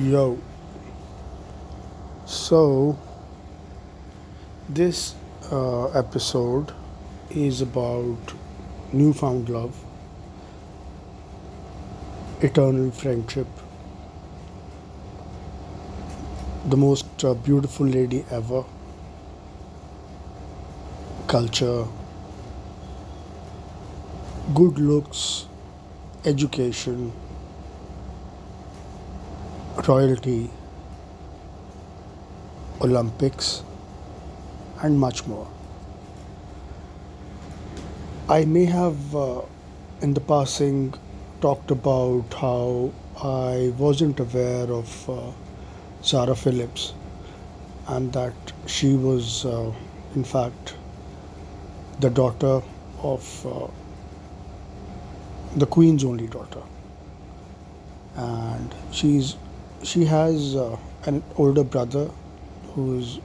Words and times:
Yo, 0.00 0.38
so 2.24 2.96
this 4.68 5.14
uh, 5.52 5.86
episode 5.90 6.72
is 7.30 7.60
about 7.60 8.32
newfound 8.92 9.48
love, 9.50 9.76
eternal 12.42 12.90
friendship, 12.90 13.46
the 16.68 16.76
most 16.76 17.24
uh, 17.24 17.34
beautiful 17.34 17.86
lady 17.86 18.24
ever, 18.30 18.64
culture, 21.26 21.86
good 24.54 24.78
looks, 24.78 25.46
education, 26.24 27.12
royalty, 29.88 30.50
Olympics, 32.80 33.62
and 34.82 34.98
much 34.98 35.26
more. 35.26 35.48
I 38.28 38.44
may 38.44 38.64
have 38.64 39.16
uh, 39.16 39.42
in 40.02 40.14
the 40.14 40.20
passing 40.20 40.94
talked 41.40 41.70
about 41.70 42.32
how 42.34 42.92
I 43.22 43.72
wasn't 43.76 44.20
aware 44.20 44.70
of 44.72 45.10
uh, 45.10 45.32
Zara 46.04 46.34
Phillips 46.34 46.94
and 47.88 48.12
that 48.12 48.34
she 48.66 48.94
was, 48.94 49.44
uh, 49.44 49.72
in 50.14 50.24
fact, 50.24 50.74
the 51.98 52.10
daughter 52.10 52.62
of 53.02 53.46
uh, 53.46 53.66
the 55.56 55.66
Queen's 55.66 56.04
only 56.04 56.26
daughter. 56.28 56.62
And 58.16 58.74
she's 58.92 59.36
she 59.82 60.04
has 60.04 60.54
uh, 60.56 60.76
an 61.06 61.22
older 61.36 61.64
brother 61.64 62.10
who's 62.74 63.18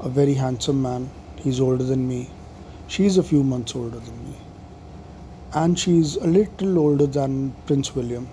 a 0.00 0.08
very 0.08 0.34
handsome 0.34 0.82
man. 0.82 1.10
He's 1.36 1.60
older 1.60 1.84
than 1.84 2.06
me. 2.06 2.28
She's 2.88 3.16
a 3.16 3.22
few 3.22 3.42
months 3.42 3.74
older 3.74 3.98
than 3.98 4.24
me. 4.24 4.36
And 5.54 5.78
she's 5.78 6.16
a 6.16 6.26
little 6.26 6.78
older 6.78 7.06
than 7.06 7.54
Prince 7.66 7.94
William. 7.94 8.28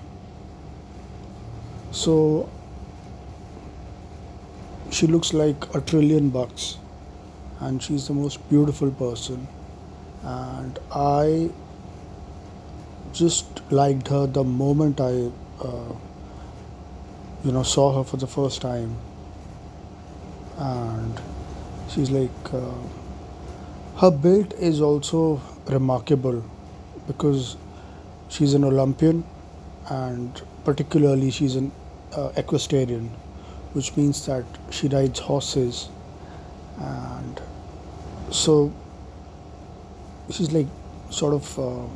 So 1.91 2.49
she 4.91 5.07
looks 5.07 5.33
like 5.33 5.73
a 5.73 5.81
trillion 5.81 6.29
bucks. 6.29 6.77
And 7.59 7.81
she's 7.81 8.07
the 8.07 8.13
most 8.13 8.47
beautiful 8.49 8.91
person. 8.91 9.47
And 10.23 10.77
I 10.91 11.49
just 13.13 13.61
liked 13.71 14.09
her 14.09 14.27
the 14.27 14.43
moment 14.43 14.99
I, 14.99 15.31
uh, 15.61 15.93
you 17.43 17.51
know, 17.51 17.63
saw 17.63 17.97
her 17.97 18.03
for 18.03 18.17
the 18.17 18.27
first 18.27 18.61
time. 18.61 18.97
And 20.57 21.19
she's 21.89 22.09
like, 22.09 22.53
uh, 22.53 22.71
her 23.99 24.11
build 24.11 24.53
is 24.53 24.81
also 24.81 25.41
remarkable 25.67 26.43
because 27.07 27.57
she's 28.29 28.53
an 28.53 28.63
Olympian 28.63 29.23
and 29.89 30.41
particularly 30.65 31.31
she's 31.31 31.55
an 31.55 31.71
uh, 32.15 32.31
equestrian, 32.35 33.09
which 33.73 33.95
means 33.97 34.25
that 34.25 34.45
she 34.69 34.87
rides 34.87 35.19
horses 35.19 35.89
and 36.79 37.41
so 38.31 38.71
she's 40.29 40.51
like 40.51 40.67
sort 41.09 41.33
of 41.33 41.59
uh, 41.59 41.87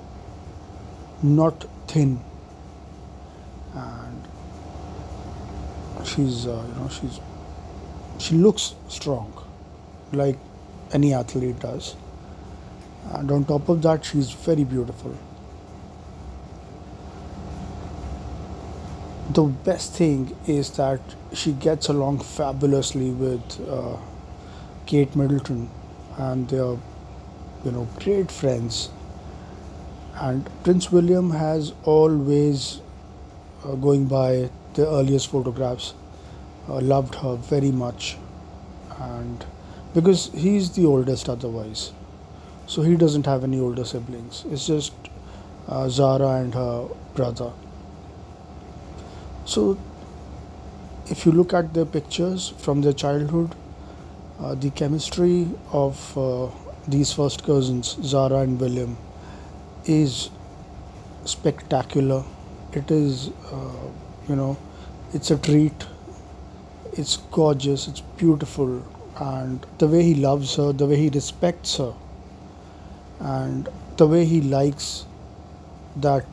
not 1.21 1.65
thin 1.87 2.19
and 3.73 4.10
she's 6.05 6.47
uh, 6.47 6.63
you 6.67 6.81
know 6.81 6.89
she's 6.89 7.19
she 8.19 8.35
looks 8.35 8.75
strong 8.87 9.33
like 10.11 10.37
any 10.93 11.13
athlete 11.13 11.59
does. 11.59 11.95
And 13.13 13.31
on 13.31 13.45
top 13.45 13.69
of 13.69 13.81
that 13.81 14.05
she's 14.05 14.31
very 14.31 14.63
beautiful. 14.63 15.15
The 19.33 19.43
best 19.43 19.93
thing 19.93 20.35
is 20.45 20.71
that 20.71 20.99
she 21.33 21.53
gets 21.53 21.87
along 21.87 22.19
fabulously 22.19 23.11
with 23.11 23.69
uh, 23.69 23.97
Kate 24.85 25.15
Middleton 25.15 25.69
and 26.17 26.47
they're 26.49 26.77
you 27.63 27.71
know 27.71 27.87
great 27.99 28.31
friends. 28.31 28.89
And 30.15 30.49
Prince 30.63 30.91
William 30.91 31.31
has 31.31 31.73
always 31.83 32.81
uh, 33.63 33.75
going 33.75 34.05
by 34.05 34.49
the 34.73 34.87
earliest 34.87 35.29
photographs 35.29 35.93
uh, 36.69 36.79
loved 36.79 37.15
her 37.15 37.35
very 37.35 37.71
much. 37.71 38.17
And 38.99 39.45
because 39.93 40.31
he's 40.33 40.71
the 40.71 40.85
oldest 40.85 41.27
otherwise 41.29 41.91
so 42.71 42.83
he 42.83 42.95
doesn't 42.95 43.25
have 43.25 43.43
any 43.43 43.59
older 43.59 43.83
siblings. 43.83 44.45
It's 44.49 44.65
just 44.65 44.93
uh, 45.67 45.89
Zara 45.89 46.41
and 46.41 46.53
her 46.53 46.87
brother. 47.15 47.51
So 49.45 49.77
if 51.07 51.25
you 51.25 51.33
look 51.33 51.53
at 51.53 51.73
their 51.73 51.85
pictures 51.85 52.53
from 52.59 52.81
their 52.81 52.93
childhood 52.93 53.55
uh, 54.39 54.55
the 54.55 54.69
chemistry 54.71 55.47
of 55.71 56.17
uh, 56.17 56.47
these 56.87 57.11
first 57.13 57.43
cousins 57.43 57.97
Zara 58.01 58.37
and 58.37 58.59
William 58.59 58.97
is 59.85 60.29
spectacular. 61.25 62.23
It 62.73 62.89
is 62.89 63.29
uh, 63.51 63.87
you 64.27 64.35
know 64.35 64.57
it's 65.13 65.31
a 65.31 65.37
treat. 65.37 65.85
It's 66.93 67.17
gorgeous. 67.17 67.87
It's 67.87 68.01
beautiful. 68.01 68.83
And 69.17 69.65
the 69.77 69.87
way 69.87 70.03
he 70.03 70.15
loves 70.15 70.55
her 70.55 70.71
the 70.73 70.85
way 70.85 70.95
he 70.95 71.09
respects 71.09 71.77
her 71.77 71.93
and 73.19 73.69
the 73.97 74.07
way 74.07 74.25
he 74.25 74.41
likes 74.41 75.05
that 75.97 76.25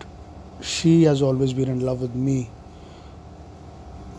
she 0.60 1.02
has 1.04 1.20
always 1.22 1.52
been 1.52 1.68
in 1.68 1.80
love 1.80 2.00
with 2.00 2.14
me 2.14 2.48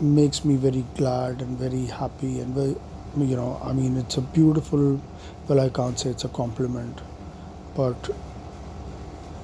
makes 0.01 0.45
me 0.45 0.55
very 0.55 0.85
glad 0.95 1.41
and 1.41 1.57
very 1.57 1.85
happy. 1.85 2.39
And 2.39 2.53
very 2.53 2.75
you 3.17 3.35
know 3.35 3.59
i 3.63 3.73
mean 3.73 3.97
it's 3.97 4.17
a 4.17 4.21
beautiful 4.21 5.01
well 5.47 5.59
i 5.59 5.67
can't 5.69 5.97
say 5.99 6.11
it's 6.11 6.25
a 6.25 6.29
compliment 6.29 7.01
but 7.75 8.11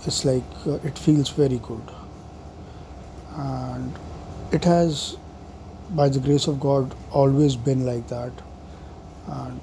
it's 0.05 0.23
like 0.23 0.43
uh, 0.67 0.73
it 0.83 0.97
feels 0.97 1.29
very 1.29 1.57
good. 1.59 1.81
And 3.35 3.93
it 4.57 4.63
has 4.63 5.17
by 6.01 6.07
the 6.09 6.19
grace 6.19 6.47
of 6.47 6.59
god 6.59 6.95
always 7.11 7.55
been 7.55 7.85
like 7.85 8.07
that. 8.07 8.31
And 9.27 9.59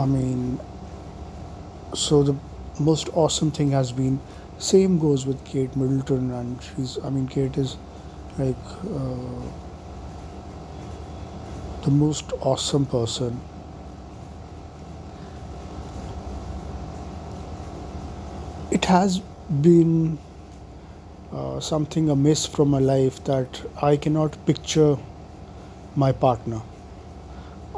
i 0.00 0.06
mean 0.06 0.60
so 1.94 2.22
the 2.22 2.34
most 2.78 3.08
awesome 3.22 3.50
thing 3.50 3.72
has 3.72 3.90
been 3.92 4.20
same 4.58 4.98
goes 5.04 5.24
with 5.26 5.44
kate 5.44 5.74
middleton 5.80 6.30
and 6.40 6.62
she's 6.66 6.98
i 7.08 7.10
mean 7.10 7.26
kate 7.26 7.56
is 7.62 7.76
like 8.38 8.68
uh, 9.00 9.50
the 11.82 11.90
most 11.90 12.32
awesome 12.40 12.84
person. 12.86 13.40
It 18.70 18.84
has 18.84 19.18
been 19.62 20.18
uh, 21.32 21.60
something 21.60 22.10
amiss 22.10 22.46
from 22.46 22.70
my 22.70 22.78
life 22.78 23.22
that 23.24 23.62
I 23.80 23.96
cannot 23.96 24.36
picture 24.46 24.96
my 25.94 26.12
partner. 26.12 26.60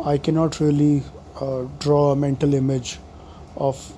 I 0.04 0.18
cannot 0.18 0.60
really 0.60 1.02
uh, 1.40 1.64
draw 1.78 2.12
a 2.12 2.16
mental 2.16 2.54
image 2.54 2.98
of 3.56 3.92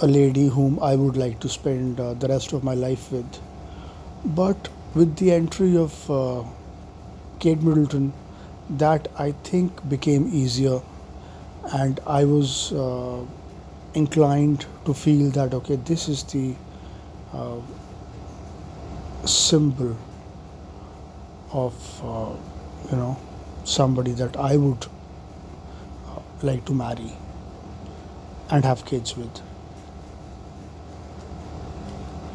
a 0.00 0.06
lady 0.06 0.48
whom 0.48 0.78
I 0.80 0.96
would 0.96 1.16
like 1.16 1.40
to 1.40 1.48
spend 1.48 2.00
uh, 2.00 2.14
the 2.14 2.28
rest 2.28 2.52
of 2.52 2.64
my 2.64 2.74
life 2.74 3.10
with. 3.12 3.40
But 4.24 4.68
with 4.94 5.16
the 5.16 5.32
entry 5.32 5.76
of 5.76 6.10
uh, 6.10 6.44
Kate 7.40 7.62
Middleton, 7.62 8.12
that 8.70 9.08
I 9.18 9.32
think 9.32 9.88
became 9.88 10.28
easier, 10.32 10.80
and 11.72 12.00
I 12.06 12.24
was 12.24 12.72
uh, 12.72 13.20
inclined 13.94 14.66
to 14.84 14.94
feel 14.94 15.30
that 15.32 15.52
okay, 15.54 15.76
this 15.76 16.08
is 16.08 16.22
the 16.24 16.54
symbol 19.26 19.96
of 21.52 21.74
uh, 22.04 22.34
you 22.90 22.96
know 22.96 23.16
somebody 23.64 24.12
that 24.12 24.36
I 24.36 24.56
would 24.56 24.86
uh, 26.06 26.20
like 26.42 26.64
to 26.66 26.72
marry 26.74 27.12
and 28.50 28.64
have 28.64 28.84
kids 28.84 29.16
with. 29.16 29.40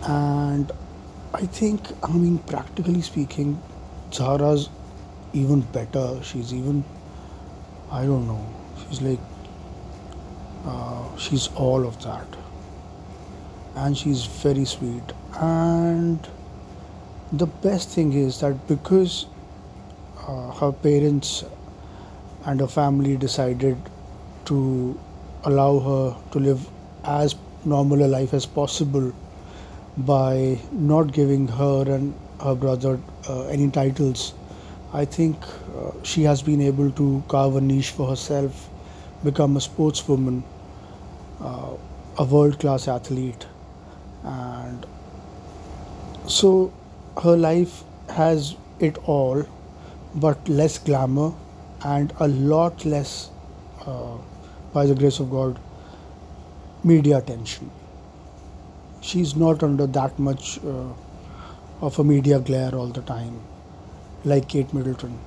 And 0.03 0.71
I 1.33 1.45
think, 1.45 1.81
I 2.01 2.12
mean, 2.12 2.39
practically 2.39 3.01
speaking, 3.01 3.62
Zara's 4.12 4.69
even 5.33 5.62
better. 5.62 6.19
She's 6.24 6.51
even, 6.53 6.83
I 7.92 8.06
don't 8.06 8.27
know, 8.27 8.44
she's 8.88 9.01
like 9.01 9.19
uh, 10.65 11.15
she's 11.18 11.47
all 11.56 11.85
of 11.85 12.01
that 12.03 12.27
and 13.75 13.97
she's 13.97 14.25
very 14.25 14.65
sweet 14.65 15.03
and 15.39 16.27
the 17.31 17.45
best 17.45 17.89
thing 17.89 18.13
is 18.13 18.39
that 18.39 18.67
because 18.67 19.27
uh, 20.27 20.51
her 20.51 20.71
parents 20.71 21.43
and 22.45 22.59
her 22.59 22.67
family 22.67 23.17
decided 23.17 23.77
to 24.45 24.99
allow 25.43 25.79
her 25.79 26.17
to 26.31 26.39
live 26.39 26.67
as 27.03 27.35
normal 27.65 28.03
a 28.03 28.07
life 28.07 28.33
as 28.33 28.45
possible 28.45 29.13
by 29.97 30.57
not 30.71 31.11
giving 31.13 31.47
her 31.47 31.83
and 31.87 32.15
her 32.41 32.55
brother 32.55 32.99
uh, 33.27 33.45
any 33.47 33.69
titles. 33.69 34.33
I 34.91 35.05
think 35.05 35.37
uh, 35.77 35.91
she 36.01 36.23
has 36.23 36.41
been 36.41 36.61
able 36.61 36.89
to 36.91 37.23
carve 37.27 37.55
a 37.57 37.61
niche 37.61 37.91
for 37.91 38.07
herself, 38.07 38.69
become 39.23 39.55
a 39.55 39.59
sportswoman, 39.59 40.41
uh, 41.41 41.73
a 42.17 42.23
world 42.23 42.59
class 42.59 42.87
athlete, 42.87 43.45
and 44.23 44.85
so 46.25 46.73
her 47.21 47.36
life 47.36 47.83
has 48.10 48.56
it 48.80 48.98
all, 49.06 49.45
but 50.16 50.48
less 50.48 50.77
glamour 50.77 51.33
and 51.83 52.13
a 52.19 52.27
lot 52.27 52.86
less, 52.86 53.30
uh, 53.86 54.18
by 54.74 54.86
the 54.86 54.95
grace 54.95 55.19
of 55.19 55.30
God, 55.30 55.60
media 56.83 57.18
attention. 57.18 57.71
She's 59.01 59.36
not 59.36 59.63
under 59.63 59.88
that 59.88 60.19
much 60.19 60.60
uh, 60.63 60.94
of 61.81 62.00
a 62.00 62.04
media 62.04 62.39
glare 62.39 62.74
all 62.75 62.88
the 62.88 63.01
time, 63.01 63.39
like 64.24 64.50
Kate 64.50 64.74
Middleton. 64.74 65.18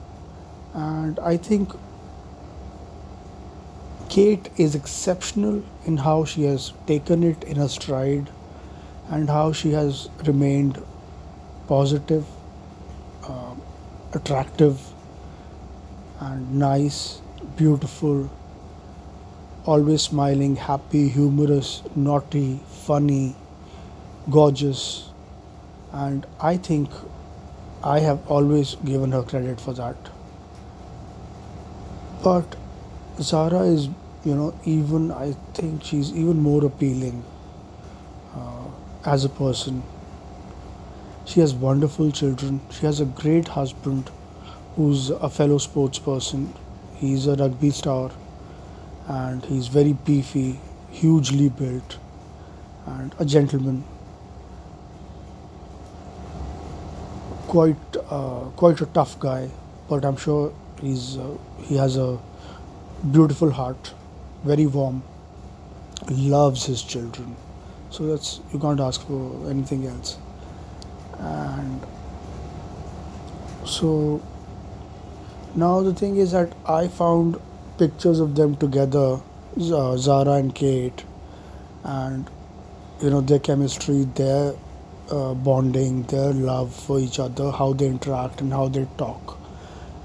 And 0.75 1.19
I 1.21 1.37
think 1.37 1.73
Kate 4.09 4.51
is 4.57 4.75
exceptional 4.75 5.63
in 5.87 5.97
how 5.97 6.25
she 6.25 6.45
has 6.45 6.73
taken 6.87 7.23
it 7.23 7.45
in 7.45 7.57
her 7.57 7.69
stride 7.69 8.31
and 9.09 9.29
how 9.29 9.53
she 9.53 9.71
has 9.73 10.09
remained 10.25 10.83
positive, 11.73 12.25
uh, 13.25 13.55
attractive, 14.13 14.81
and 16.21 16.55
nice, 16.63 16.99
beautiful, 17.61 18.19
always 19.65 20.03
smiling, 20.03 20.57
happy, 20.57 21.09
humorous, 21.09 21.71
naughty, 21.95 22.61
funny, 22.89 23.35
gorgeous. 24.31 24.83
And 25.93 26.27
I 26.41 26.57
think 26.57 26.91
I 27.95 28.01
have 28.01 28.21
always 28.37 28.75
given 28.91 29.13
her 29.13 29.23
credit 29.23 29.61
for 29.61 29.73
that. 29.75 30.13
But 32.23 32.55
Zara 33.31 33.63
is, 33.63 33.89
you 34.25 34.35
know, 34.35 34.55
even 34.65 35.11
I 35.11 35.33
think 35.55 35.83
she's 35.85 36.13
even 36.13 36.43
more 36.51 36.65
appealing 36.65 37.25
uh, 38.37 38.67
as 39.17 39.25
a 39.25 39.29
person. 39.41 39.83
She 41.25 41.41
has 41.41 41.53
wonderful 41.55 42.13
children. 42.13 42.61
She 42.71 42.87
has 42.87 43.01
a 43.01 43.05
great 43.05 43.49
husband 43.49 44.11
who's 44.77 45.11
a 45.11 45.29
fellow 45.29 45.59
sports 45.59 45.99
person. 45.99 46.55
He's 46.95 47.27
a 47.27 47.35
rugby 47.35 47.71
star 47.71 48.11
and 49.09 49.45
he's 49.45 49.69
very 49.69 49.93
beefy, 49.95 50.61
hugely 50.91 51.49
built, 51.49 51.99
and 52.87 53.15
a 53.19 53.25
gentleman. 53.25 53.85
Quite, 57.49 57.77
uh, 58.09 58.45
quite 58.57 58.81
a 58.81 58.87
tough 58.87 59.19
guy, 59.21 59.51
but 59.89 60.05
I'm 60.05 60.17
sure 60.17 60.53
he's 60.81 61.19
uh, 61.19 61.37
he 61.59 61.77
has 61.77 61.97
a 61.97 62.19
beautiful 63.11 63.51
heart, 63.51 63.93
very 64.45 64.67
warm, 64.67 65.03
loves 66.11 66.65
his 66.67 66.83
children. 66.83 67.37
So 67.91 68.07
that's 68.07 68.41
you 68.53 68.59
can't 68.59 68.81
ask 68.81 69.07
for 69.07 69.51
anything 69.51 69.87
else. 69.87 70.17
And 71.19 71.81
so 73.65 74.21
now 75.55 75.83
the 75.83 75.95
thing 75.95 76.17
is 76.17 76.33
that 76.33 76.53
I 76.67 76.89
found 76.89 77.41
pictures 77.79 78.21
of 78.21 78.35
them 78.35 78.57
together, 78.57 79.21
Zara 79.61 80.33
and 80.33 80.55
Kate, 80.55 81.05
and 81.85 82.29
you 83.03 83.11
know 83.11 83.21
their 83.21 83.39
chemistry, 83.39 84.05
their 84.15 84.55
uh, 85.11 85.35
bonding, 85.35 86.05
their 86.05 86.33
love 86.33 86.75
for 86.75 86.99
each 86.99 87.19
other, 87.19 87.51
how 87.51 87.73
they 87.73 87.87
interact 87.87 88.41
and 88.41 88.53
how 88.53 88.69
they 88.69 88.87
talk, 88.97 89.39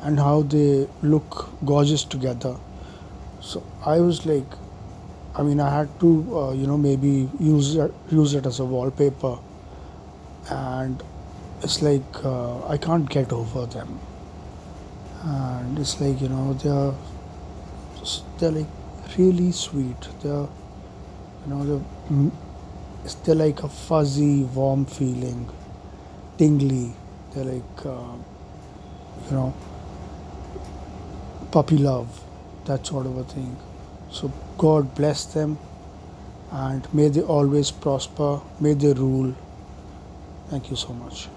and 0.01 0.19
how 0.19 0.41
they 0.41 0.87
look 1.01 1.49
gorgeous 1.65 2.03
together. 2.03 2.57
So 3.41 3.63
I 3.85 3.99
was 3.99 4.25
like, 4.25 4.45
I 5.35 5.43
mean, 5.43 5.59
I 5.59 5.69
had 5.73 5.99
to, 5.99 6.39
uh, 6.39 6.51
you 6.53 6.67
know, 6.67 6.77
maybe 6.77 7.29
use 7.39 7.75
it, 7.75 7.93
use 8.09 8.33
it 8.33 8.45
as 8.45 8.59
a 8.59 8.65
wallpaper, 8.65 9.37
and 10.49 11.03
it's 11.63 11.81
like 11.81 12.25
uh, 12.25 12.67
I 12.67 12.77
can't 12.77 13.09
get 13.09 13.31
over 13.33 13.65
them, 13.65 13.99
and 15.23 15.79
it's 15.79 15.99
like 16.01 16.21
you 16.21 16.29
know 16.29 16.53
they're 16.53 16.93
they're 18.39 18.51
like 18.51 19.17
really 19.17 19.51
sweet. 19.51 20.07
They're 20.21 20.47
you 21.45 21.47
know 21.47 21.65
they're, 21.65 22.31
they're 23.25 23.35
like 23.35 23.63
a 23.63 23.69
fuzzy, 23.69 24.43
warm 24.43 24.85
feeling, 24.85 25.49
tingly. 26.37 26.93
They're 27.33 27.45
like 27.45 27.85
uh, 27.85 28.13
you 29.25 29.31
know 29.31 29.53
puppy 31.51 31.77
love, 31.77 32.21
that 32.65 32.85
sort 32.85 33.05
of 33.05 33.17
a 33.17 33.23
thing. 33.23 33.57
So 34.11 34.31
God 34.57 34.95
bless 34.95 35.25
them, 35.25 35.57
and 36.51 36.93
may 36.93 37.09
they 37.09 37.21
always 37.21 37.71
prosper. 37.71 38.41
May 38.59 38.73
they 38.73 38.93
rule. 38.93 39.35
Thank 40.49 40.69
you 40.69 40.77
so 40.77 40.93
much. 40.93 41.27